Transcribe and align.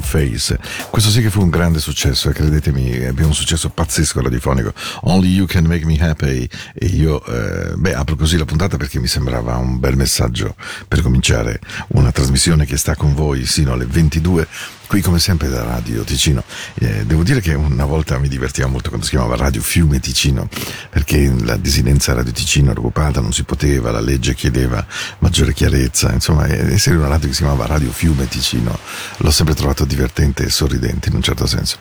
Face. 0.00 0.58
Questo 0.90 1.10
sì 1.10 1.22
che 1.22 1.30
fu 1.30 1.40
un 1.40 1.50
grande 1.50 1.78
successo, 1.78 2.30
credetemi, 2.30 3.04
abbiamo 3.04 3.28
un 3.28 3.34
successo 3.34 3.70
pazzesco 3.70 4.20
radiofonico. 4.20 4.72
Only 5.02 5.28
You 5.28 5.46
Can 5.46 5.66
Make 5.66 5.86
Me 5.86 5.96
Happy. 5.98 6.48
E 6.74 6.86
io, 6.86 7.24
eh, 7.24 7.74
beh, 7.76 7.94
apro 7.94 8.16
così 8.16 8.36
la 8.36 8.44
puntata 8.44 8.76
perché 8.76 8.98
mi 8.98 9.06
sembrava 9.06 9.56
un 9.56 9.78
bel 9.78 9.96
messaggio 9.96 10.56
per 10.88 11.00
cominciare 11.00 11.60
una 11.88 12.10
trasmissione 12.10 12.66
che 12.66 12.76
sta 12.76 12.96
con 12.96 13.14
voi 13.14 13.46
sino 13.46 13.72
alle 13.72 13.86
22 13.86 14.46
qui 14.88 15.02
come 15.02 15.18
sempre 15.18 15.48
da 15.48 15.62
Radio 15.62 16.02
Ticino. 16.02 16.42
Eh, 16.74 17.04
devo 17.04 17.22
dire 17.22 17.40
che 17.40 17.52
una 17.52 17.84
volta 17.84 18.18
mi 18.18 18.26
divertiva 18.26 18.66
molto 18.68 18.88
quando 18.88 19.04
si 19.06 19.12
chiamava 19.12 19.36
Radio 19.36 19.60
Fiume 19.60 20.00
Ticino, 20.00 20.48
perché 20.88 21.30
la 21.42 21.56
desinenza 21.56 22.14
Radio 22.14 22.32
Ticino 22.32 22.70
era 22.70 22.80
occupata, 22.80 23.20
non 23.20 23.32
si 23.32 23.44
poteva, 23.44 23.90
la 23.90 24.00
legge 24.00 24.34
chiedeva 24.34 24.84
maggiore 25.18 25.52
chiarezza, 25.52 26.10
insomma, 26.12 26.48
essere 26.48 26.96
una 26.96 27.06
radio 27.06 27.28
che 27.28 27.34
si 27.34 27.42
chiamava 27.42 27.66
Radio 27.66 27.92
Fiume 27.92 28.26
Ticino 28.26 28.78
l'ho 29.18 29.30
sempre 29.30 29.54
trovato 29.54 29.84
divertente 29.84 30.44
e 30.44 30.50
sorridente 30.50 31.10
in 31.10 31.16
un 31.16 31.22
certo 31.22 31.46
senso. 31.46 31.76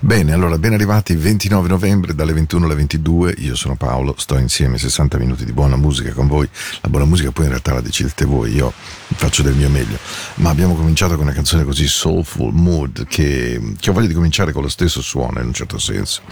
Bene, 0.00 0.32
allora, 0.32 0.56
ben 0.56 0.74
arrivati 0.74 1.16
29 1.16 1.68
novembre 1.68 2.14
dalle 2.14 2.32
21 2.32 2.66
alle 2.66 2.74
22, 2.76 3.34
io 3.38 3.56
sono 3.56 3.74
Paolo, 3.74 4.14
sto 4.16 4.38
insieme 4.38 4.78
60 4.78 5.18
minuti 5.18 5.44
di 5.44 5.52
buona 5.52 5.76
musica 5.76 6.12
con 6.12 6.28
voi, 6.28 6.48
la 6.82 6.88
buona 6.88 7.04
musica 7.04 7.32
poi 7.32 7.44
in 7.44 7.50
realtà 7.50 7.72
la 7.72 7.80
decidete 7.80 8.24
voi, 8.24 8.54
io 8.54 8.72
faccio 9.16 9.42
del 9.42 9.54
mio 9.54 9.68
meglio, 9.68 9.98
ma 10.36 10.50
abbiamo 10.50 10.74
cominciato 10.74 11.14
con 11.14 11.24
una 11.24 11.34
canzone 11.34 11.64
così 11.64 11.88
soulful, 11.88 12.43
mood, 12.52 13.06
che, 13.06 13.60
che 13.78 13.90
ho 13.90 13.92
voglia 13.92 14.08
di 14.08 14.14
cominciare 14.14 14.52
con 14.52 14.62
lo 14.62 14.68
stesso 14.68 15.00
suono 15.00 15.40
in 15.40 15.46
un 15.46 15.54
certo 15.54 15.78
senso. 15.78 16.22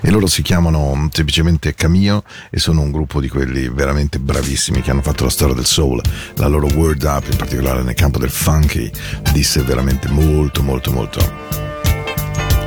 E 0.00 0.10
loro 0.10 0.26
si 0.26 0.42
chiamano 0.42 1.08
semplicemente 1.12 1.74
Camio 1.74 2.24
e 2.50 2.58
sono 2.58 2.80
un 2.80 2.90
gruppo 2.90 3.20
di 3.20 3.28
quelli 3.28 3.68
veramente 3.68 4.18
bravissimi 4.18 4.82
che 4.82 4.90
hanno 4.90 5.02
fatto 5.02 5.24
la 5.24 5.30
storia 5.30 5.54
del 5.54 5.66
soul. 5.66 6.00
La 6.36 6.46
loro 6.46 6.68
word 6.74 7.02
up, 7.02 7.26
in 7.30 7.36
particolare 7.36 7.82
nel 7.82 7.94
campo 7.94 8.18
del 8.18 8.30
funky, 8.30 8.90
disse 9.32 9.62
veramente 9.62 10.08
molto 10.08 10.62
molto 10.62 10.92
molto. 10.92 11.20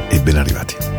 E 0.09 0.19
ben 0.21 0.37
arrivati. 0.37 0.94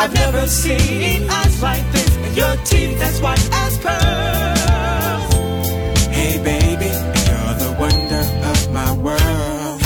I've 0.00 0.14
never 0.14 0.46
seen 0.46 1.28
eyes 1.28 1.60
like 1.60 1.82
this. 1.90 2.16
And 2.24 2.36
your 2.36 2.54
teeth 2.64 3.02
as 3.02 3.20
white 3.20 3.48
as 3.52 3.78
pearls. 3.78 5.32
Hey 6.06 6.38
baby, 6.38 6.90
you're 7.26 7.54
the 7.64 7.72
wonder 7.80 8.22
of 8.50 8.72
my 8.72 8.92
world. 8.92 9.82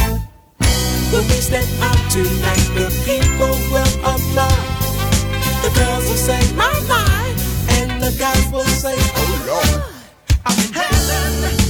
When 1.13 1.25
we 1.33 1.39
step 1.49 1.65
out 1.81 2.11
tonight, 2.11 2.69
the 2.77 2.89
people 3.09 3.55
will 3.73 3.93
applaud. 4.13 4.69
The 5.65 5.71
girls 5.81 6.05
will 6.09 6.23
say 6.29 6.43
my 6.57 6.75
my, 6.93 7.35
and 7.77 8.03
the 8.03 8.13
guys 8.19 8.53
will 8.53 8.65
say 8.85 8.97
oh 9.17 9.45
lord. 9.49 9.83
I'm 10.45 10.59
in 10.59 10.73
heaven. 10.75 11.62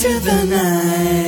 Into 0.00 0.20
the 0.20 0.44
night. 0.44 1.27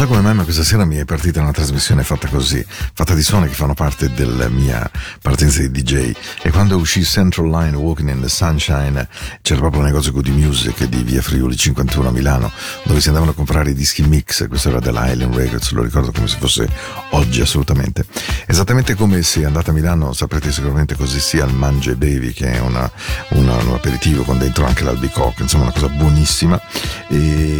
So 0.00 0.06
come 0.06 0.22
mai, 0.22 0.34
ma 0.34 0.44
questa 0.44 0.64
sera 0.64 0.86
mi 0.86 0.96
è 0.96 1.04
partita 1.04 1.42
una 1.42 1.52
trasmissione 1.52 2.02
fatta 2.04 2.26
così, 2.28 2.64
fatta 2.94 3.12
di 3.12 3.22
suoni 3.22 3.48
che 3.48 3.52
fanno 3.54 3.74
parte 3.74 4.10
della 4.10 4.48
mia 4.48 4.90
partenza 5.20 5.60
di 5.60 5.70
DJ. 5.70 6.12
E 6.40 6.50
quando 6.50 6.78
uscì 6.78 7.04
Central 7.04 7.50
Line 7.50 7.76
Walking 7.76 8.08
in 8.08 8.22
the 8.22 8.28
Sunshine, 8.30 9.06
c'era 9.42 9.60
proprio 9.60 9.82
un 9.82 9.88
negozio 9.88 10.12
Goody 10.12 10.30
Music 10.30 10.84
di 10.84 11.02
via 11.02 11.20
Friuli 11.20 11.54
51 11.54 12.08
a 12.08 12.12
Milano, 12.12 12.50
dove 12.84 12.98
si 12.98 13.08
andavano 13.08 13.32
a 13.32 13.34
comprare 13.34 13.70
i 13.70 13.74
dischi 13.74 14.02
mix. 14.02 14.48
Questo 14.48 14.70
era 14.70 14.80
della 14.80 15.10
Island 15.10 15.34
Records, 15.34 15.70
lo 15.72 15.82
ricordo 15.82 16.12
come 16.12 16.28
se 16.28 16.38
fosse 16.38 16.66
oggi 17.10 17.42
assolutamente. 17.42 18.06
Esattamente 18.46 18.94
come 18.94 19.20
se 19.20 19.44
andate 19.44 19.68
a 19.68 19.74
Milano, 19.74 20.14
saprete 20.14 20.50
sicuramente 20.50 20.96
così 20.96 21.20
sia 21.20 21.44
il 21.44 21.52
Mangia 21.52 21.90
e 21.90 21.96
Bevi, 21.96 22.32
che 22.32 22.50
è 22.50 22.58
una, 22.60 22.90
una, 23.30 23.54
un 23.56 23.74
aperitivo 23.74 24.22
con 24.22 24.38
dentro 24.38 24.64
anche 24.64 24.82
l'albicocca, 24.82 25.42
insomma 25.42 25.64
una 25.64 25.72
cosa 25.72 25.88
buonissima. 25.88 26.58
E, 27.08 27.59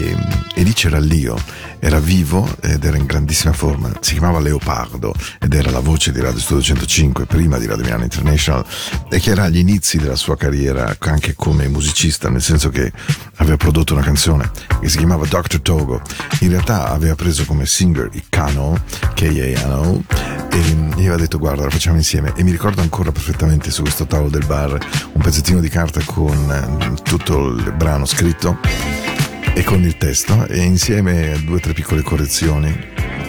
e 0.60 0.62
lì 0.62 0.74
c'era 0.74 0.98
Lio 0.98 1.36
era 1.78 1.98
vivo 1.98 2.46
ed 2.60 2.84
era 2.84 2.98
in 2.98 3.06
grandissima 3.06 3.54
forma, 3.54 3.90
si 4.00 4.12
chiamava 4.12 4.38
Leopardo 4.40 5.14
ed 5.40 5.54
era 5.54 5.70
la 5.70 5.80
voce 5.80 6.12
di 6.12 6.20
Radio 6.20 6.38
Studio 6.38 6.62
105 6.62 7.24
prima 7.24 7.56
di 7.56 7.64
Radio 7.64 7.84
Milano 7.84 8.02
International 8.02 8.62
e 9.08 9.18
che 9.18 9.30
era 9.30 9.44
agli 9.44 9.56
inizi 9.56 9.96
della 9.96 10.16
sua 10.16 10.36
carriera 10.36 10.94
anche 10.98 11.34
come 11.34 11.66
musicista, 11.68 12.28
nel 12.28 12.42
senso 12.42 12.68
che 12.68 12.92
aveva 13.36 13.56
prodotto 13.56 13.94
una 13.94 14.02
canzone 14.02 14.50
che 14.82 14.90
si 14.90 14.98
chiamava 14.98 15.24
Dr. 15.24 15.60
Togo, 15.60 16.02
in 16.40 16.50
realtà 16.50 16.90
aveva 16.90 17.14
preso 17.14 17.46
come 17.46 17.64
singer 17.64 18.10
il 18.12 18.24
Kano, 18.28 18.78
K-A-N-O, 19.14 20.04
e 20.52 20.58
gli 20.58 21.00
aveva 21.00 21.16
detto 21.16 21.38
guarda 21.38 21.64
la 21.64 21.70
facciamo 21.70 21.96
insieme. 21.96 22.34
E 22.36 22.42
mi 22.42 22.50
ricordo 22.50 22.82
ancora 22.82 23.10
perfettamente 23.10 23.70
su 23.70 23.80
questo 23.80 24.04
tavolo 24.04 24.28
del 24.28 24.44
bar 24.44 24.78
un 25.12 25.22
pezzettino 25.22 25.60
di 25.60 25.68
carta 25.70 26.02
con 26.04 26.92
eh, 26.92 27.02
tutto 27.02 27.48
il 27.48 27.72
brano 27.72 28.04
scritto 28.04 29.09
e 29.54 29.64
con 29.64 29.82
il 29.82 29.96
testo 29.96 30.46
e 30.46 30.62
insieme 30.62 31.40
due 31.44 31.56
o 31.56 31.60
tre 31.60 31.72
piccole 31.72 32.02
correzioni, 32.02 32.74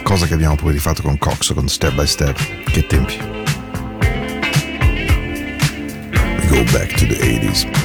cosa 0.02 0.26
che 0.26 0.34
abbiamo 0.34 0.56
poi 0.56 0.72
rifatto 0.72 1.02
con 1.02 1.18
Cox 1.18 1.52
con 1.54 1.68
Step 1.68 1.94
by 1.94 2.06
Step. 2.06 2.38
Che 2.64 2.86
tempi. 2.86 3.18
We 6.40 6.46
go 6.48 6.62
back 6.72 6.94
to 6.98 7.06
the 7.06 7.16
80s. 7.16 7.81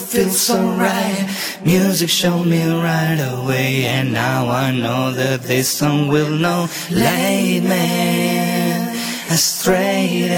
And 0.00 0.10
cool, 0.10 0.20
I 0.20 0.24
feel 0.24 0.30
so 0.30 0.56
right. 0.78 1.26
Music 1.64 2.08
showed 2.08 2.46
me 2.46 2.64
right 2.64 3.20
away, 3.20 3.84
and 3.84 4.12
now 4.12 4.48
I 4.48 4.72
know 4.72 5.12
that 5.12 5.42
this 5.42 5.68
song 5.68 6.08
will 6.08 6.30
know. 6.30 6.68
Lead 6.90 7.64
me 7.64 8.70
astray. 9.30 10.28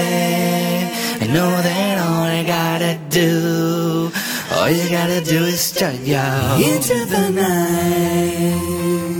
I 1.21 1.27
know 1.27 1.49
that 1.49 1.97
all 1.99 2.23
I 2.23 2.43
gotta 2.43 2.99
do, 3.09 4.11
all 4.51 4.69
you 4.69 4.89
gotta 4.89 5.21
do 5.21 5.45
is 5.45 5.71
turn 5.71 6.05
yo 6.05 6.57
into 6.59 7.05
the 7.05 7.29
night. 7.29 9.12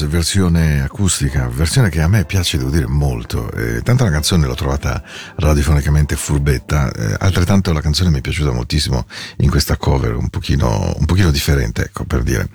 Spears, 0.00 0.06
versione 0.06 0.82
acustica, 0.82 1.48
versione 1.48 1.90
che 1.90 2.00
a 2.00 2.08
me 2.08 2.24
piace, 2.24 2.56
devo 2.56 2.70
dire, 2.70 2.86
molto. 2.86 3.50
Eh, 3.52 3.82
tanto 3.82 4.04
la 4.04 4.10
canzone 4.10 4.46
l'ho 4.46 4.54
trovata 4.54 5.02
radiofonicamente 5.36 6.16
furbetta, 6.16 6.90
eh, 6.90 7.16
altrettanto 7.18 7.72
la 7.72 7.80
canzone 7.80 8.10
mi 8.10 8.18
è 8.18 8.20
piaciuta 8.20 8.52
moltissimo 8.52 9.06
in 9.38 9.50
questa 9.50 9.76
cover, 9.76 10.14
un 10.14 10.28
pochino, 10.28 10.94
un 10.96 11.04
pochino 11.04 11.30
differente, 11.30 11.84
ecco, 11.84 12.04
per 12.04 12.22
dire. 12.22 12.48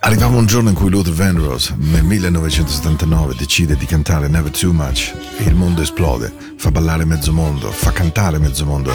Arrivava 0.00 0.36
un 0.36 0.46
giorno 0.46 0.68
in 0.68 0.74
cui 0.74 0.90
Luther 0.90 1.12
Vandross, 1.14 1.72
nel 1.76 2.04
1979, 2.04 3.34
decide 3.36 3.76
di 3.76 3.86
cantare 3.86 4.28
Never 4.28 4.50
Too 4.50 4.72
Much 4.72 5.14
e 5.38 5.44
il 5.44 5.54
mondo 5.54 5.80
esplode, 5.82 6.32
fa 6.58 6.70
ballare 6.70 7.04
mezzo 7.04 7.32
mondo, 7.32 7.70
fa 7.70 7.90
cantare 7.90 8.38
mezzo 8.38 8.66
mondo. 8.66 8.94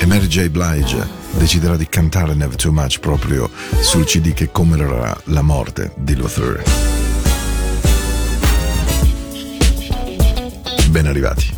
E 0.00 0.06
Mary 0.06 0.26
J. 0.26 0.48
Blige 0.48 1.25
deciderà 1.36 1.76
di 1.76 1.88
cantare 1.88 2.34
Never 2.34 2.56
Too 2.56 2.72
Much 2.72 2.98
proprio 2.98 3.50
sul 3.80 4.04
CD 4.04 4.32
che 4.32 4.50
commemorerà 4.50 5.16
la 5.24 5.42
morte 5.42 5.92
di 5.96 6.16
Luther. 6.16 6.62
Ben 10.90 11.06
arrivati. 11.06 11.54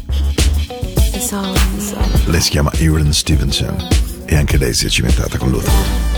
Lei 2.27 2.41
si 2.41 2.51
chiama 2.51 2.73
Erin 2.75 3.13
Stevenson 3.13 3.77
e 4.27 4.37
anche 4.37 4.57
lei 4.57 4.75
si 4.75 4.87
è 4.87 4.89
cimentata 4.89 5.39
con 5.39 5.51
Luther. 5.51 6.18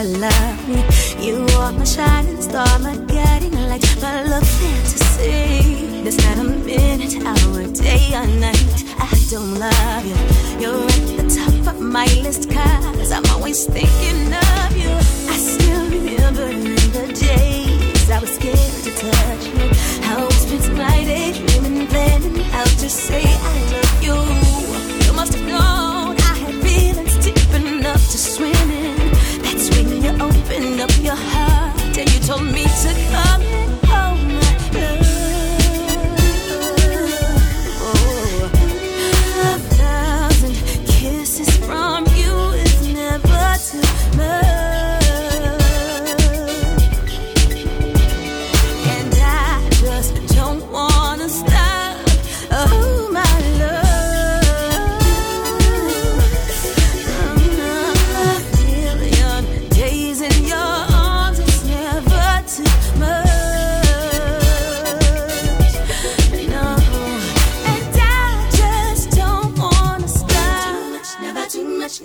Ever 0.00 0.18
love 0.18 0.68
me. 0.68 0.84
You 1.18 1.44
are 1.58 1.72
my 1.72 1.84
shining 1.84 2.40
star, 2.40 2.78
my 2.78 2.96
guiding 2.96 3.54
light, 3.68 3.84
my 4.00 4.22
love 4.22 4.48
fantasy. 4.48 6.02
There's 6.02 6.16
not 6.18 6.38
a 6.38 6.44
minute, 6.44 7.16
hour, 7.24 7.66
day 7.72 8.14
or 8.14 8.26
night. 8.26 8.84
I 8.98 9.10
don't 9.30 9.58
love 9.58 10.06
you. 10.06 10.16
You're 10.60 10.84
at 10.84 11.16
the 11.18 11.40
top 11.40 11.74
of 11.74 11.80
my 11.80 12.06
list, 12.22 12.50
cause 12.50 13.12
I'm 13.12 13.26
always 13.26 13.66
thinking 13.66 14.32
of 14.32 14.76
you. 14.76 14.90
I 15.32 15.36
still 15.36 15.90
remember 15.90 16.69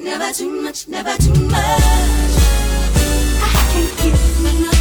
never 0.06 0.32
too 0.32 0.62
much, 0.62 0.88
never 0.88 1.18
too 1.18 1.34
much. 1.34 2.36
I 3.41 3.52
can't 3.72 3.98
get 3.98 4.54
enough 4.54 4.75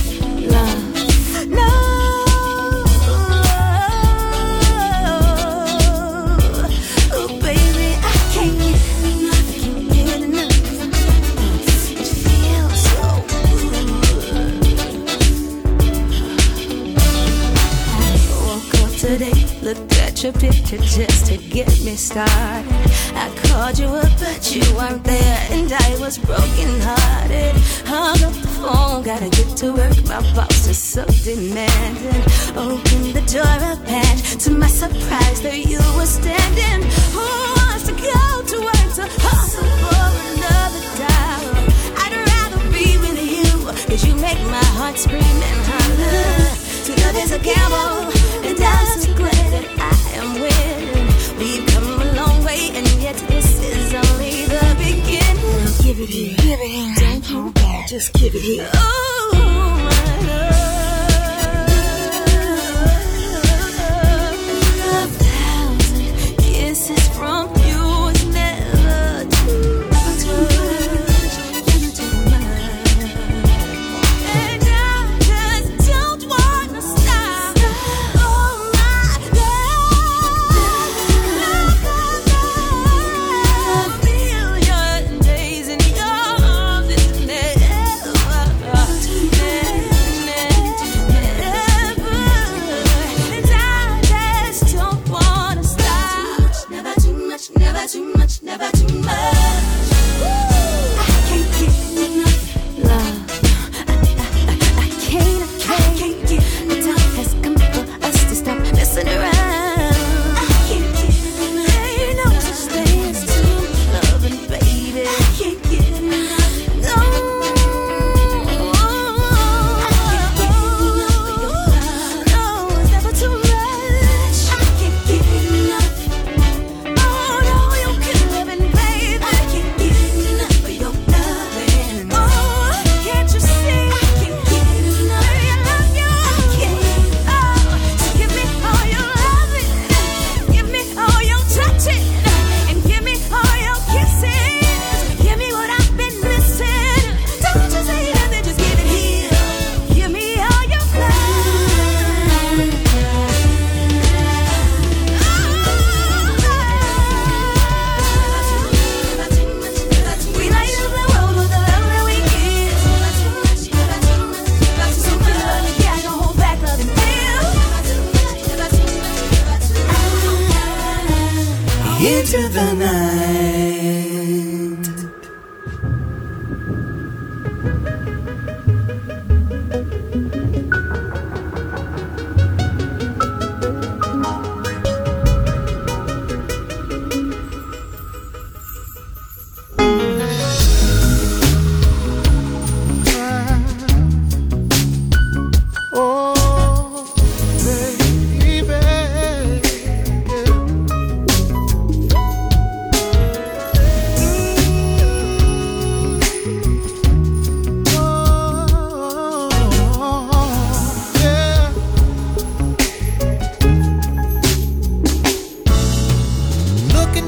your 20.25 20.33
picture 20.33 20.79
just 20.79 21.27
to 21.27 21.37
get 21.37 21.69
me 21.85 21.95
started. 21.97 22.67
I 23.15 23.29
called 23.45 23.79
you 23.79 23.89
up, 23.89 24.11
but 24.19 24.55
you 24.55 24.63
weren't 24.75 25.05
there, 25.05 25.49
and 25.51 25.71
I 25.71 25.97
was 26.01 26.17
broken 26.17 26.81
hearted. 26.81 27.55
Hung 27.85 28.17
up 28.25 28.33
the 28.33 28.49
phone, 28.49 29.03
gotta 29.03 29.29
get 29.29 29.55
to 29.59 29.75
work. 29.75 29.93
My 30.05 30.23
boss 30.35 30.67
is 30.67 30.79
so 30.79 31.05
demanding. 31.25 32.25
Opened 32.57 33.13
the 33.13 33.21
door 33.31 33.59
up, 33.69 33.87
and 33.87 34.19
to 34.41 34.51
my 34.53 34.67
surprise, 34.67 35.43
there 35.43 35.55
you 35.55 35.81
were 35.95 36.07
standing. 36.07 36.89
Who 37.13 37.27
wants 37.61 37.85
to 37.89 37.93
go 37.93 38.43
to 38.49 38.57
work 38.65 38.89
to 38.97 39.05
hustle 39.21 39.69
for 39.83 40.09
another 40.33 40.85
dollar? 41.05 41.69
I'd 42.01 42.17
rather 42.33 42.63
be 42.73 42.97
with 42.97 43.21
you, 43.21 43.45
cause 43.89 44.03
you 44.07 44.15
make 44.15 44.41
my 44.49 44.65
heart 44.81 44.97
scream 44.97 45.21
and 45.21 45.61
holler. 45.69 46.57
So 46.81 46.95
love 47.05 47.17
is 47.17 47.33
a 47.33 47.39
gamble, 47.39 48.09
and 48.49 48.59
I'm 48.59 49.01
so 49.01 49.13
that 50.39 50.53
I 50.53 50.63
am 50.75 50.87
winning. 50.93 51.39
We've 51.39 51.67
come 51.67 52.01
a 52.01 52.13
long 52.15 52.45
way, 52.45 52.71
and 52.75 52.87
yet 53.03 53.17
this 53.29 53.61
is 53.61 53.95
only 53.95 54.47
the 54.47 54.75
beginning. 54.79 55.25
Give 55.83 56.01
it 56.01 56.09
here, 56.09 56.37
give 56.37 56.61
it 56.61 56.69
here. 56.69 56.95
Don't 56.97 57.25
hold 57.25 57.55
back, 57.55 57.89
just 57.89 58.13
give 58.15 58.35
it 58.35 58.43
here. 58.43 58.69
Oh, 58.75 59.54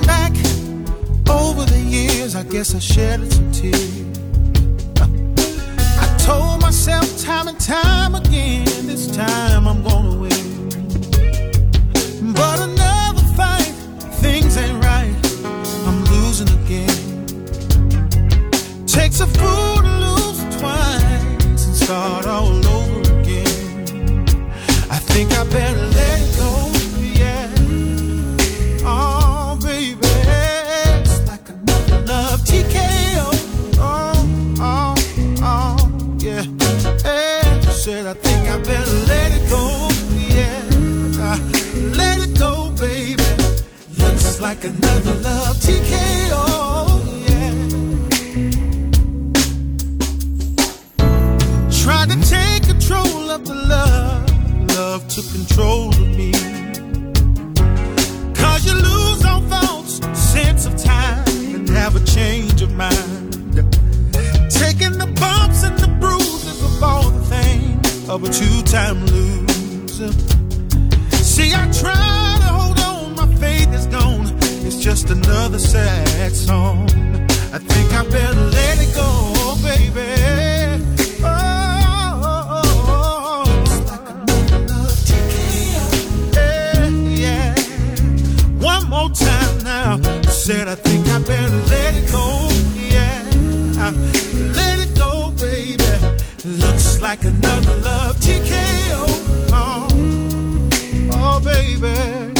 back 0.07 0.33
over 1.29 1.65
the 1.65 1.79
years, 1.79 2.35
I 2.37 2.43
guess 2.45 2.75
I 2.75 2.79
shed 2.79 3.33
some 3.33 3.51
tears. 3.53 4.03
I 4.99 6.17
told 6.19 6.63
myself 6.63 7.07
time 7.21 7.49
and 7.49 7.61
time 7.61 8.15
again, 8.15 8.65
this 8.87 9.11
time 9.15 9.67
I'm 9.67 9.83
gonna 9.83 10.17
win. 10.19 10.69
But 12.35 12.61
another 12.61 13.27
fight, 13.35 13.75
things 14.23 14.57
ain't 14.57 14.83
right. 14.85 15.15
I'm 15.87 16.05
losing 16.15 16.49
again. 16.61 16.97
Takes 18.87 19.21
a 19.21 19.27
fool 19.27 19.77
to 19.87 19.93
lose 20.07 20.39
twice 20.59 21.67
and 21.67 21.77
start 21.77 22.27
all 22.27 22.67
over 22.67 23.01
again. 23.21 24.27
I 24.91 24.99
think 24.99 25.33
I 25.33 25.45
better 25.45 25.96
like 44.51 44.63
another 44.63 45.15
love 45.29 45.57
TKO, 45.57 46.45
yeah. 47.27 47.53
Tried 51.83 52.09
to 52.11 52.19
take 52.31 52.63
control 52.63 53.31
of 53.33 53.45
the 53.45 53.57
love, 53.57 54.71
love 54.77 55.09
took 55.09 55.29
control 55.33 55.89
of 55.89 56.09
me. 56.21 56.31
Cause 58.41 58.65
you 58.67 58.75
lose 58.75 59.25
all 59.25 59.43
thoughts, 59.53 59.95
sense 60.17 60.65
of 60.67 60.77
time, 60.81 61.27
and 61.57 61.69
have 61.71 61.97
a 61.97 62.05
change 62.05 62.63
of 62.63 62.73
mind. 62.73 63.57
Taking 64.63 64.97
the 65.03 65.11
bumps 65.23 65.65
and 65.65 65.77
the 65.77 65.89
bruises 65.99 66.63
of 66.63 66.81
all 66.85 67.11
the 67.11 67.25
things 67.25 68.09
of 68.09 68.23
a 68.23 68.29
two-time 68.29 69.05
loser. 69.07 70.13
See, 71.33 71.53
I 71.53 71.69
try 71.73 72.26
just 74.87 75.11
another 75.11 75.59
sad 75.59 76.31
song. 76.33 76.89
I 77.53 77.59
think 77.59 77.93
I 77.93 78.05
better 78.09 78.41
let 78.41 78.79
it 78.79 78.95
go, 78.95 79.57
baby. 79.61 80.13
Oh, 81.25 81.43
yeah. 87.11 87.53
One 88.61 88.89
more 88.89 89.11
time 89.11 89.59
now. 89.65 90.01
Said 90.31 90.69
I 90.69 90.77
think 90.77 91.09
I 91.09 91.19
better 91.19 91.57
let 91.75 91.97
it 91.97 92.09
go. 92.13 92.49
Yeah, 92.79 93.91
let 94.55 94.79
it 94.79 94.95
go, 94.97 95.33
baby. 95.33 95.83
Looks 96.45 97.01
like 97.03 97.25
another 97.25 97.77
love 97.79 98.17
TKO. 98.19 99.05
Oh, 99.51 99.89
oh 101.13 101.41
baby. 101.41 102.36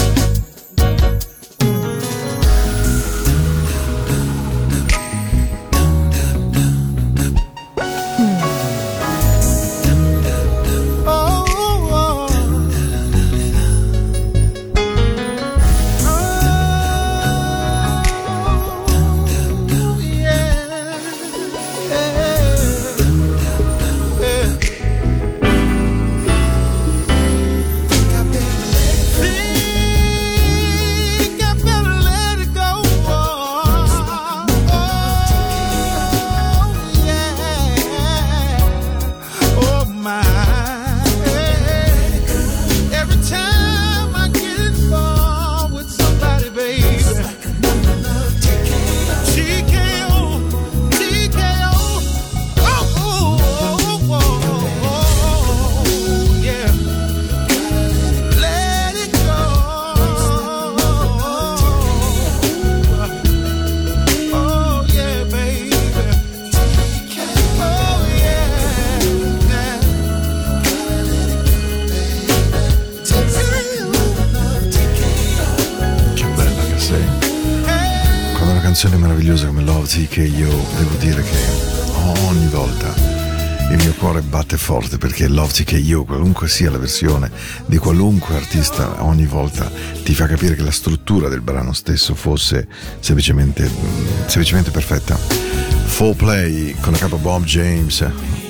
Perché 85.17 85.29
Love 85.29 85.51
TKO, 85.51 86.05
qualunque 86.05 86.47
sia 86.47 86.71
la 86.71 86.77
versione 86.77 87.31
di 87.65 87.79
qualunque 87.79 88.35
artista, 88.35 89.03
ogni 89.03 89.25
volta 89.25 89.71
ti 90.05 90.13
fa 90.13 90.27
capire 90.27 90.55
che 90.55 90.63
la 90.63 90.71
struttura 90.71 91.31
del 91.31 91.41
brano 91.41 91.73
stesso 91.73 92.15
fosse 92.15 92.69
semplicemente, 93.01 93.67
mm, 93.67 94.27
semplicemente 94.27 94.71
perfetta. 94.71 95.17
Full 95.17 96.17
play 96.17 96.75
con 96.81 96.93
la 96.93 96.99
capa 96.99 97.17
Bob 97.17 97.45
James. 97.45 98.07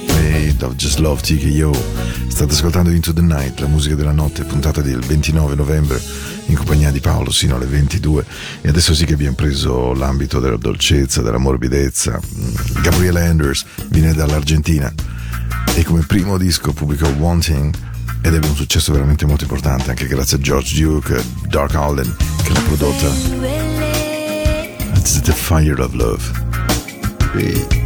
Made 0.08 0.64
of 0.64 0.74
Just 0.74 0.98
Love 0.98 1.20
TKO. 1.20 1.72
State 2.26 2.52
ascoltando 2.52 2.90
Into 2.90 3.12
the 3.12 3.20
Night, 3.20 3.60
la 3.60 3.68
musica 3.68 3.94
della 3.94 4.10
notte, 4.10 4.42
puntata 4.42 4.80
del 4.80 4.98
29 4.98 5.54
novembre 5.54 6.02
in 6.46 6.56
compagnia 6.56 6.90
di 6.90 7.00
Paolo 7.00 7.30
sino 7.30 7.56
alle 7.56 7.66
22 7.66 8.24
e 8.62 8.68
adesso 8.68 8.94
sì 8.94 9.04
che 9.04 9.14
abbiamo 9.14 9.36
preso 9.36 9.92
l'ambito 9.94 10.40
della 10.40 10.56
dolcezza, 10.56 11.22
della 11.22 11.38
morbidezza. 11.38 12.20
Mm, 12.20 12.82
Gabriele 12.82 13.24
Anders 13.24 13.64
viene 13.88 14.12
dall'Argentina 14.14 14.92
e 15.76 15.84
come 15.84 16.02
primo 16.06 16.38
disco 16.38 16.72
pubblicò 16.72 17.06
Wanting 17.06 17.74
ed 18.22 18.32
ebbe 18.32 18.46
un 18.46 18.56
successo 18.56 18.92
veramente 18.92 19.26
molto 19.26 19.44
importante 19.44 19.90
anche 19.90 20.06
grazie 20.06 20.38
a 20.38 20.40
George 20.40 20.80
Duke, 20.80 21.22
Dark 21.48 21.74
Allen 21.74 22.16
che 22.42 22.52
l'ha 22.52 22.60
prodotta. 22.60 23.06
It's 24.94 25.20
the 25.20 25.32
Fire 25.32 25.82
of 25.82 25.92
Love. 25.92 27.85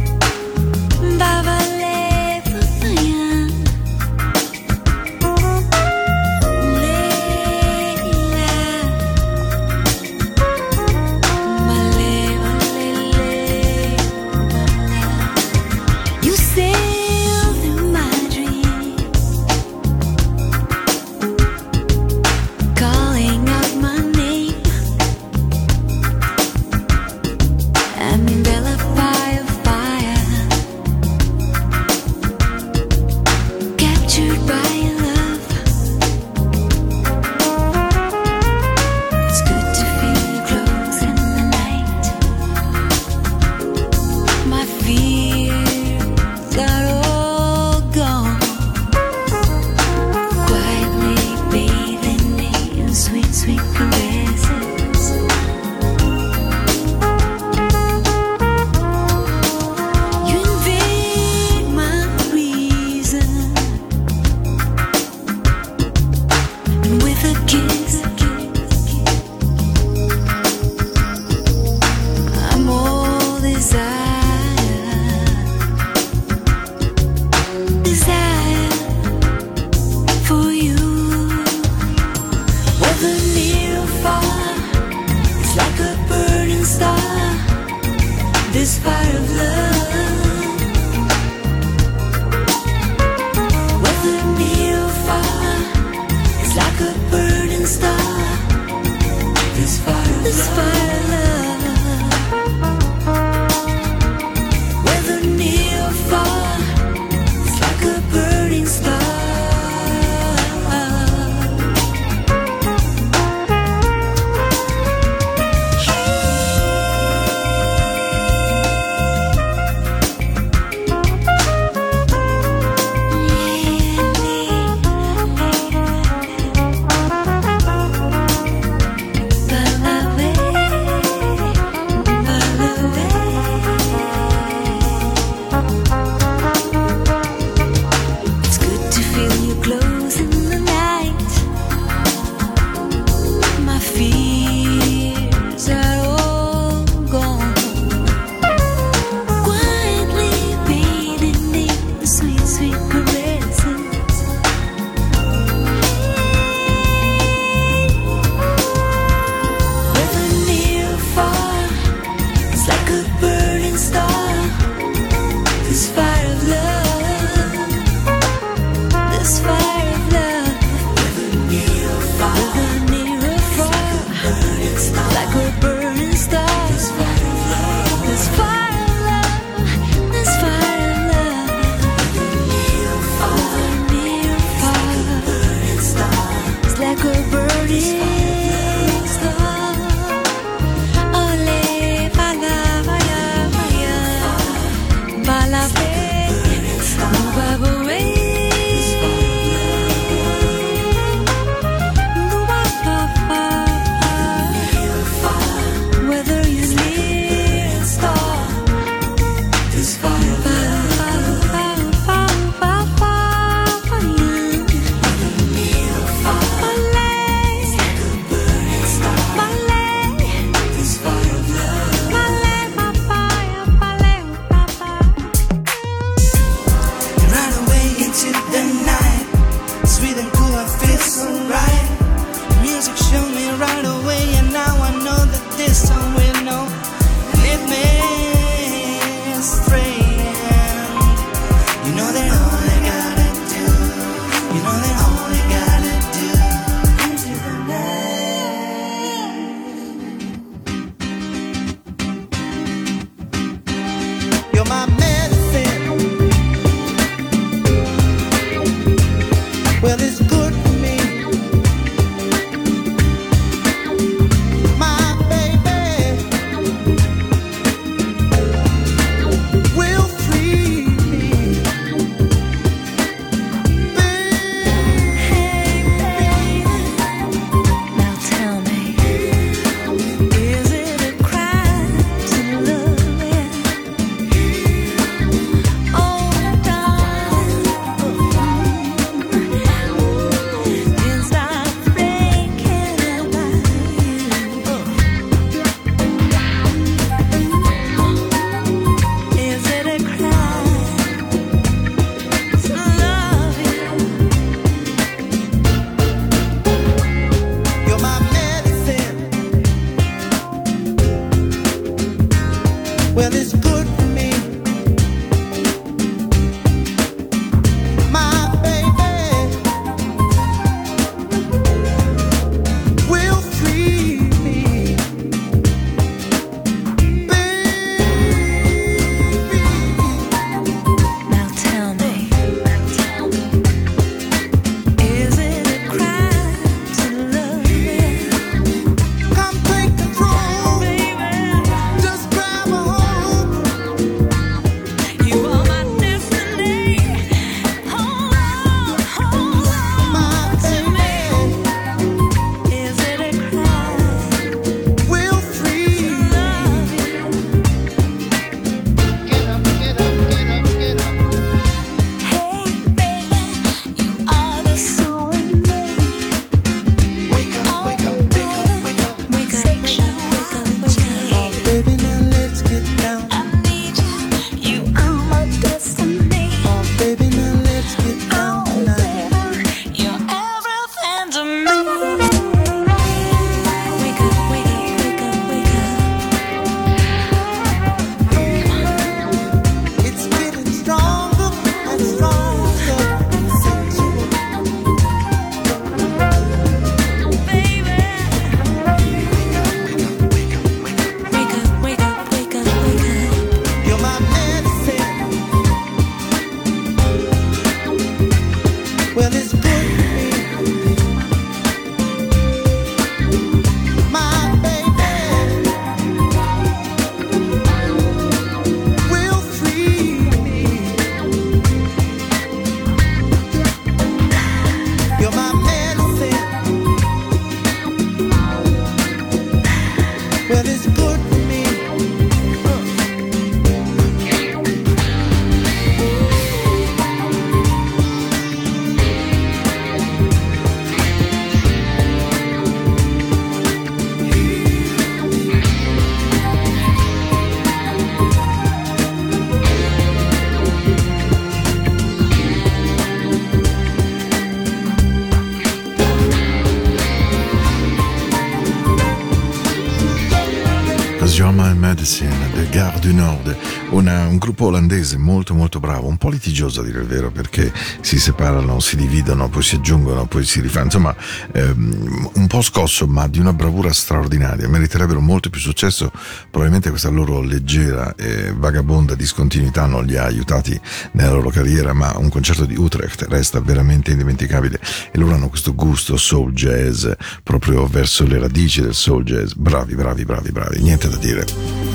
Du 463.01 463.13
Nord, 463.15 463.55
una- 463.89 464.27
un 464.27 464.37
gruppo 464.37 464.65
olandese 464.67 465.17
molto 465.17 465.53
molto 465.55 465.79
bravo, 465.79 466.07
un 466.07 466.17
po' 466.17 466.29
litigioso 466.29 466.81
a 466.81 466.83
dire 466.83 466.99
il 466.99 467.07
vero 467.07 467.31
perché 467.31 467.73
si 468.01 468.19
separano, 468.19 468.79
si 468.79 468.95
dividono, 468.95 469.49
poi 469.49 469.63
si 469.63 469.75
aggiungono, 469.75 470.25
poi 470.27 470.45
si 470.45 470.61
rifanno, 470.61 470.85
insomma 470.85 471.15
ehm, 471.51 472.29
un 472.35 472.47
po' 472.47 472.61
scosso 472.61 473.07
ma 473.07 473.27
di 473.27 473.39
una 473.39 473.53
bravura 473.53 473.91
straordinaria, 473.91 474.67
meriterebbero 474.67 475.19
molto 475.19 475.49
più 475.49 475.59
successo, 475.59 476.11
probabilmente 476.49 476.89
questa 476.91 477.09
loro 477.09 477.41
leggera 477.41 478.13
e 478.15 478.53
vagabonda 478.55 479.15
discontinuità 479.15 479.87
non 479.87 480.05
li 480.05 480.15
ha 480.15 480.25
aiutati 480.25 480.79
nella 481.13 481.31
loro 481.31 481.49
carriera, 481.49 481.93
ma 481.93 482.13
un 482.17 482.29
concerto 482.29 482.65
di 482.65 482.75
Utrecht 482.77 483.25
resta 483.29 483.59
veramente 483.59 484.11
indimenticabile. 484.11 484.79
E 485.11 485.17
loro 485.17 485.33
hanno 485.33 485.49
questo 485.49 485.73
gusto 485.73 486.17
soul 486.17 486.53
jazz 486.53 487.07
proprio 487.43 487.87
verso 487.87 488.25
le 488.25 488.37
radici 488.37 488.81
del 488.81 488.93
soul 488.93 489.23
jazz, 489.23 489.53
bravi, 489.53 489.95
bravi, 489.95 490.23
bravi, 490.23 490.51
bravi, 490.51 490.81
niente 490.81 491.09
da 491.09 491.17
dire. 491.17 491.90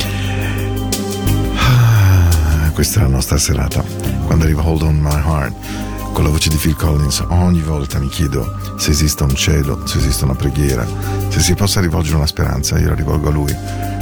Questa 2.77 3.01
è 3.01 3.03
la 3.05 3.09
nostra 3.09 3.39
serata. 3.39 3.83
Quando 4.27 4.45
arriva 4.45 4.63
Hold 4.63 4.83
On 4.83 4.99
My 4.99 5.15
Heart, 5.15 6.13
con 6.13 6.25
la 6.25 6.29
voce 6.29 6.51
di 6.51 6.57
Phil 6.57 6.77
Collins, 6.77 7.25
ogni 7.29 7.63
volta 7.63 7.99
mi 7.99 8.09
chiedo 8.09 8.55
se 8.77 8.91
esista 8.91 9.25
un 9.25 9.35
cielo, 9.35 9.87
se 9.87 9.97
esista 9.97 10.27
una 10.27 10.35
preghiera, 10.35 10.87
se 11.31 11.41
si 11.41 11.55
possa 11.55 11.81
rivolgere 11.81 12.17
una 12.17 12.27
speranza, 12.27 12.79
io 12.79 12.89
la 12.89 12.95
rivolgo 12.95 13.29
a 13.29 13.33
lui, 13.33 13.51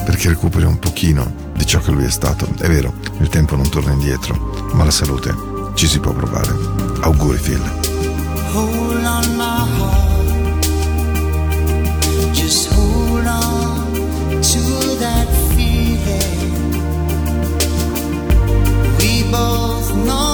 perché 0.04 0.26
recuperi 0.26 0.64
un 0.64 0.80
pochino 0.80 1.52
di 1.54 1.64
ciò 1.64 1.78
che 1.78 1.92
lui 1.92 2.04
è 2.04 2.10
stato. 2.10 2.48
È 2.58 2.66
vero, 2.66 2.94
il 3.20 3.28
tempo 3.28 3.54
non 3.54 3.68
torna 3.68 3.92
indietro, 3.92 4.68
ma 4.72 4.82
la 4.82 4.90
salute 4.90 5.32
ci 5.74 5.86
si 5.86 6.00
può 6.00 6.12
provare. 6.12 6.52
Auguri 7.02 7.38
Phil. 7.38 7.62
Hold 8.54 9.04
on 9.04 9.36
my 9.36 9.68
heart. 9.78 10.66
Just 12.32 12.72
hold 12.72 12.93
both 19.34 19.94
know 20.06 20.33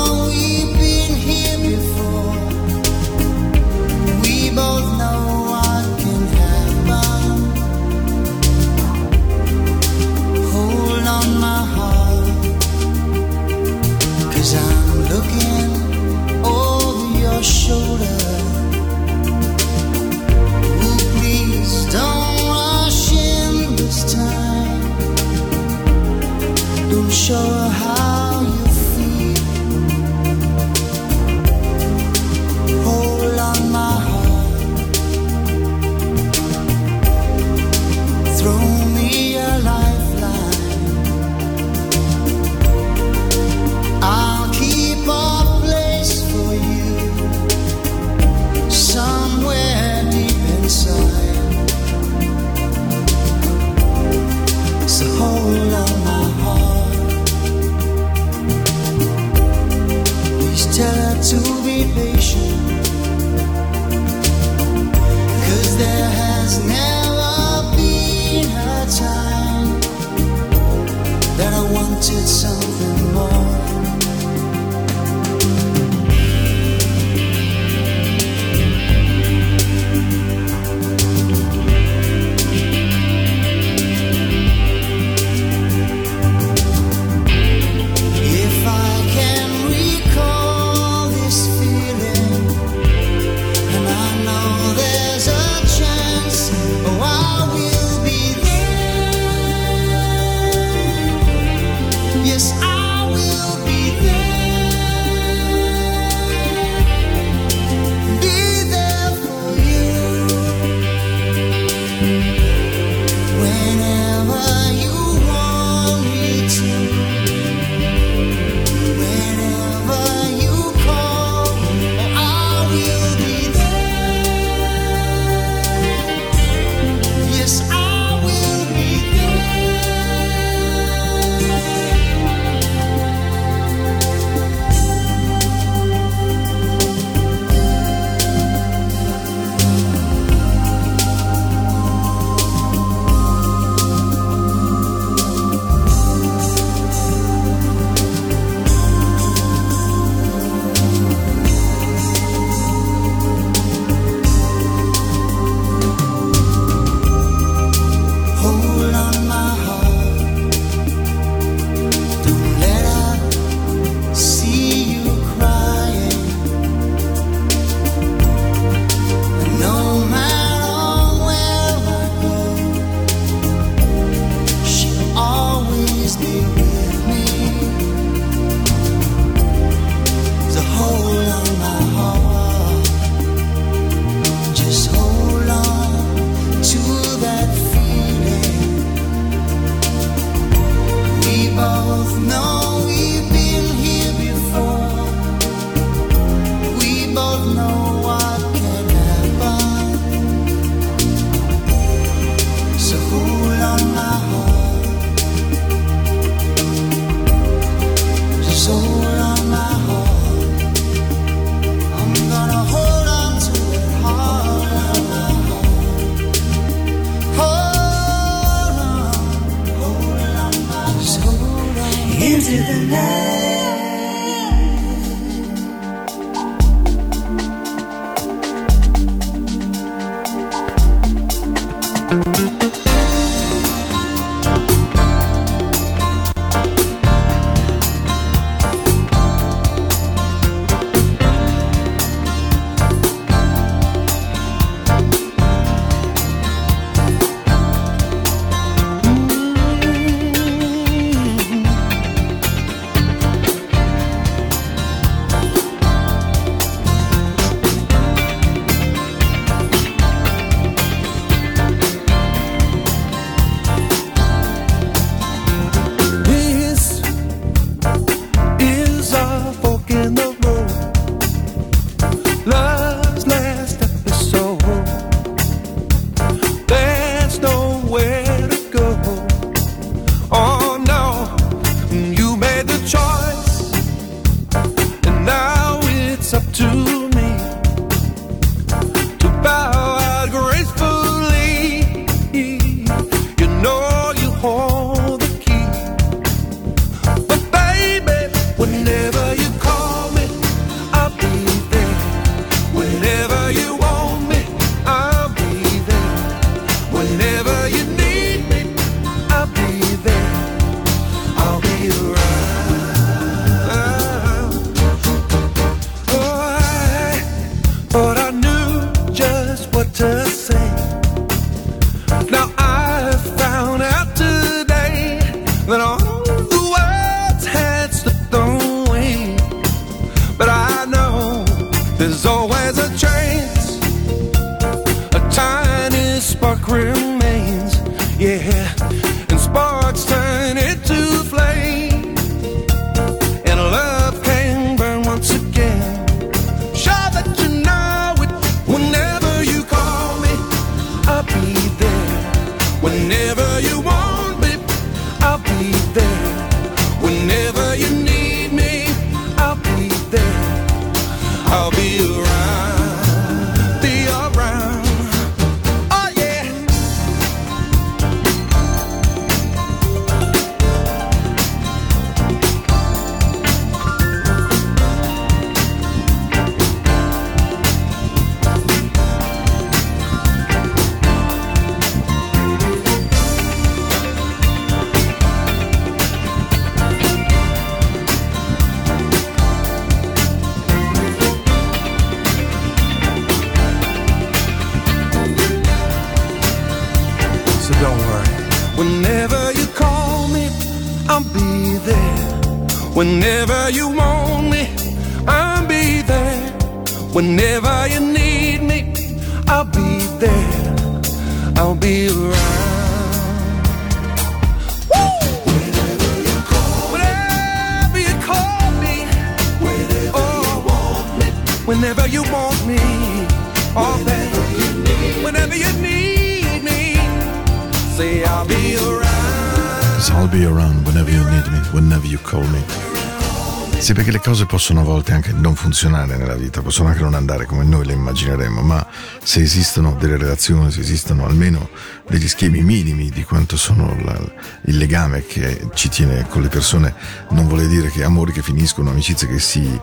volte 435.01 435.13
anche 435.13 435.33
non 435.33 435.55
funzionare 435.55 436.19
nella 436.19 436.35
vita, 436.35 436.61
possono 436.61 436.89
anche 436.91 437.01
non 437.01 437.15
andare 437.15 437.47
come 437.47 437.65
noi 437.65 437.87
le 437.87 437.95
immagineremmo, 437.95 438.61
ma 438.61 438.87
se 439.23 439.41
esistono 439.41 439.97
delle 439.99 440.19
relazioni, 440.19 440.71
se 440.71 440.81
esistono 440.81 441.25
almeno 441.25 441.71
degli 442.07 442.29
schemi 442.29 442.61
minimi 442.61 443.09
di 443.09 443.25
quanto 443.25 443.57
sono 443.57 443.97
la- 444.05 444.21
il 444.67 444.77
legame 444.77 445.25
che 445.25 445.69
ci 445.73 445.89
tiene 445.89 446.27
con 446.29 446.43
le 446.43 446.49
persone, 446.49 446.95
non 447.31 447.49
vuole 447.49 447.67
dire 447.67 447.91
che 447.91 448.05
amori 448.05 448.33
che 448.33 448.43
finiscono, 448.43 448.91
amicizie 448.91 449.27
che 449.27 449.39
si 449.39 449.81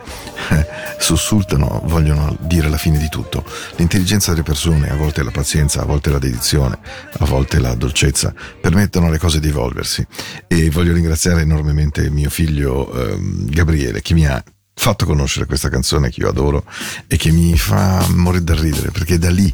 eh, 0.49 0.67
sussultano, 0.99 1.81
vogliono 1.85 2.37
dire 2.41 2.69
la 2.69 2.77
fine 2.77 2.99
di 2.99 3.09
tutto. 3.09 3.43
L'intelligenza 3.77 4.31
delle 4.31 4.43
persone, 4.43 4.91
a 4.91 4.95
volte 4.95 5.23
la 5.23 5.31
pazienza, 5.31 5.81
a 5.81 5.85
volte 5.85 6.11
la 6.11 6.19
dedizione, 6.19 6.77
a 7.17 7.25
volte 7.25 7.59
la 7.59 7.73
dolcezza, 7.73 8.31
permettono 8.61 9.07
alle 9.07 9.17
cose 9.17 9.39
di 9.39 9.47
evolversi. 9.47 10.05
E 10.45 10.69
voglio 10.69 10.93
ringraziare 10.93 11.41
enormemente 11.41 12.07
mio 12.11 12.29
figlio 12.29 12.93
ehm, 12.93 13.49
Gabriele 13.49 14.01
che 14.01 14.13
mi 14.13 14.27
ha 14.27 14.43
fatto 14.79 15.05
conoscere 15.05 15.47
questa 15.47 15.69
canzone 15.69 16.09
che 16.11 16.21
io 16.21 16.29
adoro 16.29 16.63
e 17.07 17.17
che 17.17 17.31
mi 17.31 17.57
fa 17.57 18.05
morire 18.09 18.43
da 18.43 18.53
ridere 18.53 18.91
perché 18.91 19.17
da 19.17 19.31
lì 19.31 19.53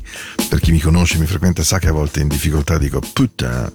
per 0.49 0.59
chi 0.59 0.71
mi 0.71 0.80
conosce 0.80 1.17
mi 1.17 1.26
frequenta 1.26 1.63
sa 1.63 1.80
che 1.80 1.88
a 1.88 1.93
volte 1.93 2.19
in 2.19 2.28
difficoltà 2.28 2.78
dico 2.78 2.99
puttana 2.99 3.71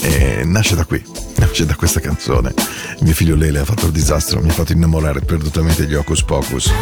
e 0.00 0.44
nasce 0.44 0.76
da 0.76 0.84
qui 0.84 1.02
nasce 1.36 1.66
da 1.66 1.74
questa 1.74 2.00
canzone. 2.00 2.54
Mio 3.00 3.12
figlio 3.12 3.34
Lele 3.34 3.58
ha 3.58 3.64
fatto 3.64 3.86
il 3.86 3.92
disastro 3.92 4.40
mi 4.40 4.48
ha 4.48 4.52
fatto 4.52 4.72
innamorare 4.72 5.20
perdutamente 5.20 5.84
gli 5.86 5.94
Hocus 5.94 6.22
Pocus 6.22 6.72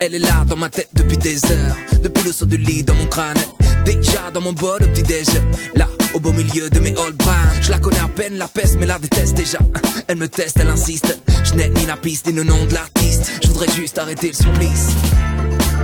Elle 0.00 0.14
est 0.14 0.20
là 0.20 0.44
dans 0.46 0.54
ma 0.54 0.68
tête 0.68 0.90
depuis 0.94 1.16
des 1.16 1.44
heures, 1.46 1.76
depuis 2.04 2.22
le 2.22 2.30
saut 2.30 2.46
du 2.46 2.56
lit 2.56 2.84
dans 2.84 2.94
mon 2.94 3.06
crâne. 3.06 3.36
Déjà 3.84 4.30
dans 4.32 4.40
mon 4.40 4.52
bol 4.52 4.80
au 4.80 4.86
petit 4.86 5.02
déj, 5.02 5.26
là 5.74 5.88
au 6.14 6.20
beau 6.20 6.30
milieu 6.32 6.70
de 6.70 6.78
mes 6.78 6.96
old 6.96 7.16
bruns. 7.16 7.34
Je 7.60 7.72
la 7.72 7.80
connais 7.80 7.98
à 7.98 8.06
peine, 8.06 8.38
la 8.38 8.46
peste, 8.46 8.76
mais 8.78 8.86
la 8.86 9.00
déteste 9.00 9.34
déjà. 9.34 9.58
Elle 10.06 10.18
me 10.18 10.28
teste, 10.28 10.58
elle 10.60 10.68
insiste. 10.68 11.18
Je 11.42 11.54
n'ai 11.54 11.68
ni 11.70 11.84
la 11.84 11.96
piste 11.96 12.28
ni 12.28 12.32
le 12.32 12.44
nom 12.44 12.64
de 12.66 12.74
l'artiste. 12.74 13.28
Je 13.42 13.48
voudrais 13.48 13.68
juste 13.72 13.98
arrêter 13.98 14.28
le 14.28 14.34
supplice. 14.34 14.90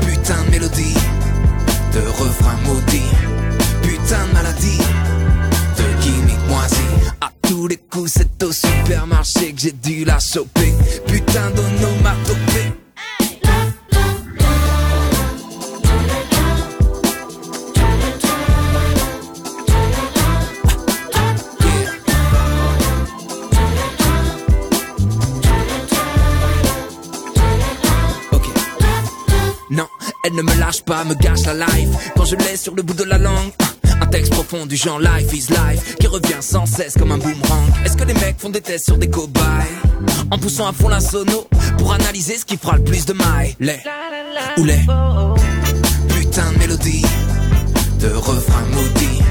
Putain 0.07 0.45
de 0.45 0.51
mélodie, 0.53 0.95
de 1.93 1.99
refrain 2.23 2.57
maudit. 2.67 3.11
Putain 3.83 4.29
de 4.29 4.33
maladie 4.33 4.79
de 5.77 6.03
gimmick 6.03 6.39
moisi. 6.49 6.87
À 7.21 7.33
tous 7.49 7.67
les 7.67 7.79
coups, 7.79 8.13
c'est 8.15 8.43
au 8.45 8.53
supermarché 8.53 9.53
que 9.55 9.61
j'ai 9.61 9.73
dû 9.73 10.05
la 10.05 10.21
choper. 10.21 10.73
Putain 11.09 11.51
d'onomatopée. 11.51 12.84
Elle 30.25 30.35
ne 30.35 30.43
me 30.43 30.55
lâche 30.59 30.83
pas, 30.83 31.05
me 31.05 31.15
gâche 31.15 31.45
la 31.45 31.55
life. 31.55 31.91
Quand 32.17 32.25
je 32.25 32.37
l'ai 32.37 32.57
sur 32.57 32.75
le 32.75 32.83
bout 32.83 32.95
de 32.95 33.05
la 33.05 33.19
langue, 33.19 33.53
un 34.01 34.07
texte 34.07 34.33
profond 34.33 34.67
du 34.67 34.75
genre 34.75 34.99
Life 34.99 35.33
is 35.33 35.49
Life 35.51 35.97
qui 36.01 36.07
revient 36.07 36.41
sans 36.41 36.67
cesse 36.67 36.95
comme 36.99 37.13
un 37.13 37.19
boomerang. 37.19 37.69
Est-ce 37.85 37.97
que 37.97 38.05
les 38.05 38.15
mecs 38.15 38.39
font 38.39 38.49
des 38.49 38.63
tests 38.63 38.87
sur 38.87 38.97
des 38.97 39.09
cobayes? 39.11 39.43
En 40.31 40.39
poussant 40.39 40.67
à 40.67 40.73
fond 40.73 40.89
la 40.89 41.01
sono 41.01 41.47
pour 41.79 41.93
analyser 41.93 42.39
ce 42.39 42.45
qui 42.45 42.57
fera 42.57 42.77
le 42.77 42.85
plus 42.85 43.05
de 43.05 43.13
mailles 43.13 43.55
Les 43.61 43.79
ou 44.57 44.65
les 44.65 44.81
putain 46.09 46.51
de 46.53 46.59
mélodie, 46.59 47.05
de 48.01 48.09
refrain 48.09 48.65
maudit, 48.73 49.23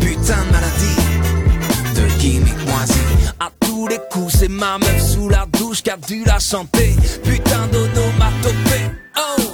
putain 0.00 0.44
de 0.46 0.52
maladie, 0.52 1.94
de 1.94 2.20
gimmick 2.20 2.66
moisi. 2.66 2.98
À 3.38 3.50
tous 3.60 3.86
les 3.86 4.00
coups, 4.10 4.34
c'est 4.40 4.48
ma 4.48 4.78
meuf 4.78 5.12
sous 5.12 5.28
la 5.28 5.46
douche 5.58 5.82
qui 5.82 5.90
a 5.90 5.96
dû 5.96 6.24
la 6.24 6.38
chanter. 6.40 6.96
Putain 7.22 7.68
d'onomatopée. 7.68 8.90
Oh! 9.16 9.53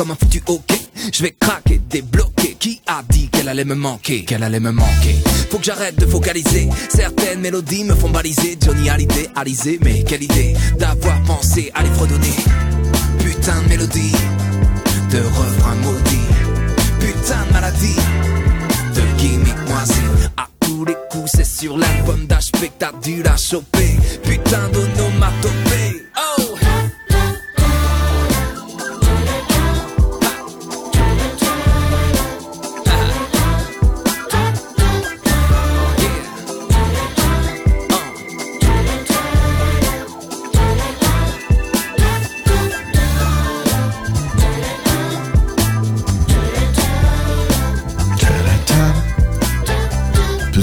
Comme 0.00 0.12
un 0.12 0.14
foutu 0.14 0.42
ok 0.46 0.72
Je 1.12 1.22
vais 1.22 1.36
craquer, 1.38 1.78
débloquer. 1.90 2.56
Qui 2.58 2.80
a 2.86 3.02
dit 3.06 3.28
qu'elle 3.28 3.50
allait 3.50 3.66
me 3.66 3.74
manquer? 3.74 4.24
Qu'elle 4.24 4.42
allait 4.42 4.58
me 4.58 4.70
manquer. 4.70 5.14
Faut 5.50 5.58
que 5.58 5.64
j'arrête 5.64 5.96
de 5.96 6.06
focaliser. 6.06 6.70
Certaines 6.88 7.40
mélodies 7.40 7.84
me 7.84 7.94
font 7.94 8.08
baliser. 8.08 8.56
Johnny 8.64 8.88
Hallyday, 8.88 9.28
Alizé 9.36 9.78
Mais 9.82 10.02
quelle 10.04 10.22
idée 10.22 10.54
d'avoir 10.78 11.22
pensé 11.24 11.70
à 11.74 11.82
les 11.82 11.90
fredonner. 11.90 12.34
Putain 13.18 13.60
de 13.62 13.68
mélodie 13.68 14.12
De 15.10 15.18
refrain 15.18 15.74
maudit. 15.82 16.28
Putain 16.98 17.44
de 17.46 17.52
maladie 17.52 17.96
De 18.94 19.18
gimmick 19.18 19.68
moisi 19.68 20.00
À 20.38 20.48
tous 20.60 20.86
les 20.86 20.96
coups 21.10 21.30
c'est 21.34 21.44
sur 21.44 21.76
l'album 21.76 22.26
d'HP 22.26 22.58
que 22.58 22.78
t'as 22.78 22.92
dû 23.02 23.22
la 23.22 23.36
choper. 23.36 23.98
Putain 24.22 24.66
d'onomatopée. 24.72 25.59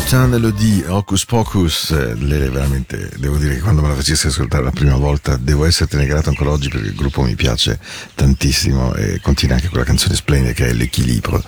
Putain 0.07 0.31
Elodie, 0.35 0.87
Hocus 0.87 1.25
Pocus, 1.25 1.91
eh, 1.91 2.15
lei 2.15 2.47
veramente, 2.47 3.09
devo 3.17 3.35
dire 3.35 3.55
che 3.55 3.59
quando 3.59 3.81
me 3.81 3.89
la 3.89 3.93
facessi 3.93 4.27
ascoltare 4.27 4.63
la 4.63 4.71
prima 4.71 4.95
volta, 4.95 5.35
devo 5.35 5.65
essertene 5.65 6.05
grato 6.05 6.29
ancora 6.29 6.51
oggi 6.51 6.69
perché 6.69 6.87
il 6.87 6.95
gruppo 6.95 7.23
mi 7.23 7.35
piace 7.35 7.77
tantissimo 8.15 8.93
e 8.93 9.19
contiene 9.19 9.55
anche 9.55 9.67
quella 9.67 9.83
canzone 9.83 10.15
splendida 10.15 10.53
che 10.53 10.69
è 10.69 10.71
L'Equilibrio. 10.71 11.43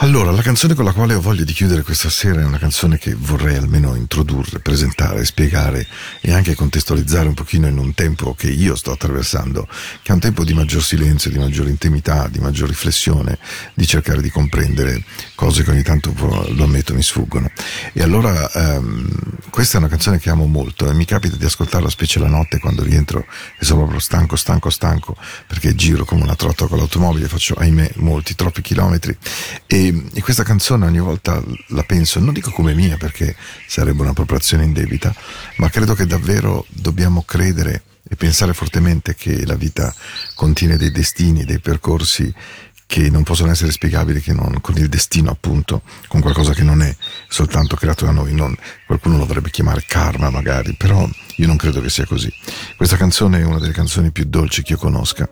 Allora, 0.00 0.30
la 0.30 0.42
canzone 0.42 0.74
con 0.74 0.84
la 0.84 0.92
quale 0.92 1.14
ho 1.14 1.20
voglia 1.20 1.42
di 1.42 1.52
chiudere 1.52 1.82
questa 1.82 2.08
sera 2.08 2.40
è 2.40 2.44
una 2.44 2.58
canzone 2.58 2.98
che 2.98 3.16
vorrei 3.18 3.56
almeno 3.56 3.96
introdurre, 3.96 4.60
presentare, 4.60 5.24
spiegare 5.24 5.84
e 6.20 6.32
anche 6.32 6.54
contestualizzare 6.54 7.26
un 7.26 7.34
pochino 7.34 7.66
in 7.66 7.78
un 7.78 7.92
tempo 7.94 8.32
che 8.32 8.48
io 8.48 8.76
sto 8.76 8.92
attraversando, 8.92 9.66
che 10.02 10.10
è 10.10 10.14
un 10.14 10.20
tempo 10.20 10.44
di 10.44 10.54
maggior 10.54 10.84
silenzio, 10.84 11.32
di 11.32 11.38
maggiore 11.38 11.70
intimità, 11.70 12.28
di 12.28 12.38
maggior 12.38 12.68
riflessione, 12.68 13.40
di 13.74 13.88
cercare 13.88 14.22
di 14.22 14.30
comprendere 14.30 15.02
cose 15.34 15.64
che 15.64 15.72
ogni 15.72 15.82
tanto, 15.82 16.14
lo 16.16 16.62
ammetto, 16.62 16.94
mi 16.94 17.02
sfuggono. 17.02 17.50
E 17.92 18.00
allora 18.00 18.48
ehm, 18.52 19.08
questa 19.50 19.76
è 19.76 19.80
una 19.80 19.88
canzone 19.88 20.18
che 20.18 20.30
amo 20.30 20.46
molto 20.46 20.88
e 20.88 20.94
mi 20.94 21.04
capita 21.04 21.36
di 21.36 21.44
ascoltarla 21.44 21.88
specie 21.88 22.18
la 22.18 22.28
notte 22.28 22.58
quando 22.58 22.82
rientro 22.82 23.26
e 23.58 23.64
sono 23.64 23.80
proprio 23.80 24.00
stanco, 24.00 24.36
stanco, 24.36 24.70
stanco, 24.70 25.16
perché 25.46 25.74
giro 25.74 26.04
come 26.04 26.22
una 26.22 26.36
trotta 26.36 26.66
con 26.66 26.78
l'automobile, 26.78 27.28
faccio 27.28 27.54
ahimè 27.54 27.92
molti, 27.96 28.34
troppi 28.34 28.62
chilometri. 28.62 29.16
E, 29.66 30.04
e 30.12 30.22
questa 30.22 30.42
canzone 30.42 30.86
ogni 30.86 31.00
volta 31.00 31.42
la 31.68 31.82
penso, 31.82 32.20
non 32.20 32.32
dico 32.32 32.50
come 32.50 32.74
mia 32.74 32.96
perché 32.96 33.36
sarebbe 33.66 34.02
un'appropriazione 34.02 34.64
indebita, 34.64 35.14
ma 35.56 35.68
credo 35.70 35.94
che 35.94 36.06
davvero 36.06 36.64
dobbiamo 36.68 37.22
credere 37.22 37.82
e 38.10 38.16
pensare 38.16 38.54
fortemente 38.54 39.14
che 39.14 39.44
la 39.44 39.54
vita 39.54 39.94
contiene 40.34 40.76
dei 40.76 40.90
destini, 40.90 41.44
dei 41.44 41.60
percorsi 41.60 42.32
che 42.88 43.10
non 43.10 43.22
possono 43.22 43.50
essere 43.50 43.70
spiegabili 43.70 44.22
che 44.22 44.32
non 44.32 44.62
con 44.62 44.74
il 44.78 44.88
destino 44.88 45.30
appunto, 45.30 45.82
con 46.06 46.22
qualcosa 46.22 46.54
che 46.54 46.62
non 46.62 46.80
è 46.80 46.96
soltanto 47.28 47.76
creato 47.76 48.06
da 48.06 48.12
noi, 48.12 48.32
non, 48.32 48.56
qualcuno 48.86 49.18
lo 49.18 49.26
dovrebbe 49.26 49.50
chiamare 49.50 49.84
karma 49.86 50.30
magari, 50.30 50.72
però 50.72 51.06
io 51.36 51.46
non 51.46 51.58
credo 51.58 51.82
che 51.82 51.90
sia 51.90 52.06
così. 52.06 52.32
Questa 52.78 52.96
canzone 52.96 53.40
è 53.40 53.44
una 53.44 53.58
delle 53.58 53.74
canzoni 53.74 54.10
più 54.10 54.24
dolci 54.24 54.62
che 54.62 54.72
io 54.72 54.78
conosca 54.78 55.28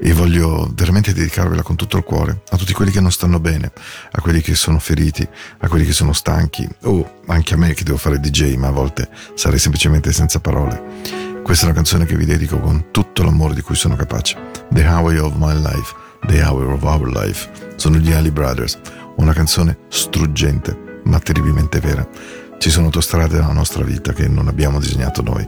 e 0.00 0.12
voglio 0.12 0.68
veramente 0.74 1.12
dedicarvela 1.14 1.62
con 1.62 1.76
tutto 1.76 1.96
il 1.96 2.02
cuore 2.02 2.42
a 2.50 2.56
tutti 2.56 2.72
quelli 2.72 2.90
che 2.90 3.00
non 3.00 3.12
stanno 3.12 3.38
bene, 3.38 3.70
a 4.10 4.20
quelli 4.20 4.40
che 4.40 4.56
sono 4.56 4.80
feriti, 4.80 5.26
a 5.58 5.68
quelli 5.68 5.84
che 5.84 5.92
sono 5.92 6.12
stanchi 6.12 6.68
o 6.82 7.20
anche 7.26 7.54
a 7.54 7.56
me 7.56 7.72
che 7.72 7.84
devo 7.84 7.98
fare 7.98 8.18
DJ 8.18 8.56
ma 8.56 8.66
a 8.66 8.72
volte 8.72 9.08
sarei 9.34 9.60
semplicemente 9.60 10.10
senza 10.12 10.40
parole. 10.40 11.38
Questa 11.44 11.66
è 11.66 11.68
una 11.68 11.76
canzone 11.76 12.04
che 12.04 12.16
vi 12.16 12.24
dedico 12.24 12.58
con 12.58 12.86
tutto 12.90 13.22
l'amore 13.22 13.54
di 13.54 13.60
cui 13.60 13.76
sono 13.76 13.94
capace. 13.94 14.36
The 14.70 14.82
Highway 14.82 15.18
of 15.18 15.34
My 15.36 15.54
Life, 15.54 15.94
The 16.26 16.42
Hour 16.42 16.72
of 16.72 16.82
Our 16.82 17.08
Life. 17.08 17.48
Sono 17.76 17.96
gli 17.96 18.12
Ali 18.12 18.30
Brothers, 18.30 18.78
una 19.16 19.32
canzone 19.32 19.78
struggente 19.88 20.88
ma 21.04 21.18
terribilmente 21.18 21.80
vera. 21.80 22.06
Ci 22.58 22.70
sono 22.70 22.86
autostrade 22.86 23.38
nella 23.38 23.52
nostra 23.52 23.84
vita 23.84 24.12
che 24.12 24.28
non 24.28 24.48
abbiamo 24.48 24.78
disegnato 24.78 25.22
noi, 25.22 25.46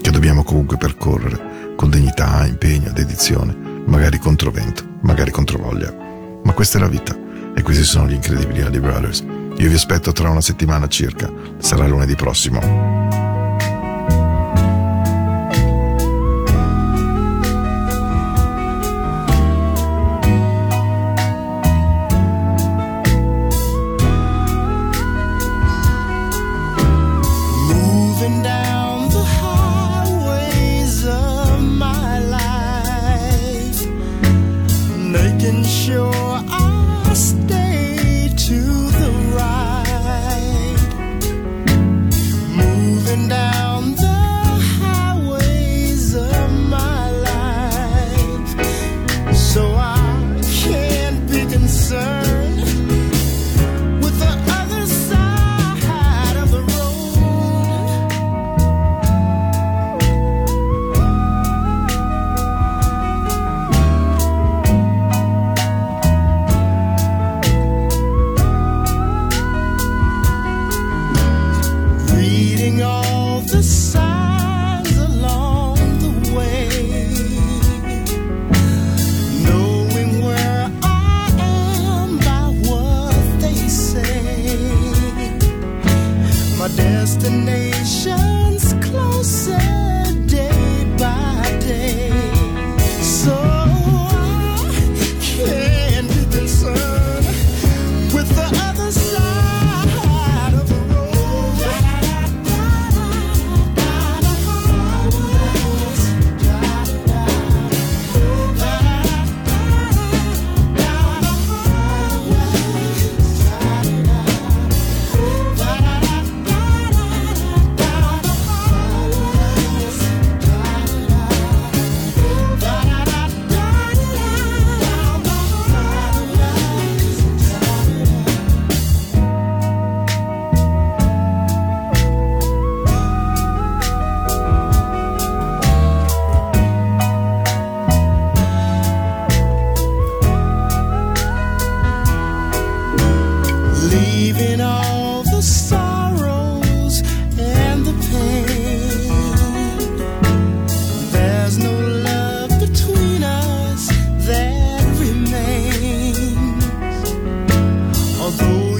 che 0.00 0.10
dobbiamo 0.10 0.42
comunque 0.42 0.76
percorrere 0.76 1.74
con 1.76 1.90
dignità, 1.90 2.46
impegno, 2.46 2.90
dedizione, 2.92 3.54
magari 3.86 4.18
contro 4.18 4.50
vento, 4.50 4.82
magari 5.02 5.30
contro 5.30 5.58
voglia. 5.58 5.94
Ma 6.42 6.52
questa 6.52 6.78
è 6.78 6.80
la 6.80 6.88
vita 6.88 7.16
e 7.54 7.62
questi 7.62 7.84
sono 7.84 8.08
gli 8.08 8.14
incredibili 8.14 8.62
Ali 8.62 8.80
Brothers. 8.80 9.20
Io 9.56 9.68
vi 9.68 9.74
aspetto 9.74 10.12
tra 10.12 10.30
una 10.30 10.40
settimana 10.40 10.88
circa, 10.88 11.30
sarà 11.58 11.86
lunedì 11.86 12.14
prossimo. 12.16 13.23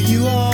you 0.08 0.26
are. 0.26 0.53